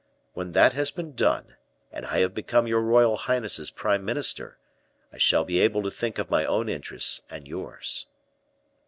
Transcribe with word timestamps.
When 0.33 0.53
that 0.53 0.73
has 0.73 0.89
been 0.89 1.13
done, 1.13 1.57
and 1.91 2.07
I 2.07 2.21
have 2.21 2.33
become 2.33 2.65
your 2.65 2.81
royal 2.81 3.15
highness's 3.17 3.69
prime 3.69 4.03
minister, 4.03 4.57
I 5.13 5.19
shall 5.19 5.43
be 5.45 5.59
able 5.59 5.83
to 5.83 5.91
think 5.91 6.17
of 6.17 6.27
my 6.31 6.43
own 6.43 6.69
interests 6.69 7.21
and 7.29 7.47
yours." 7.47 8.07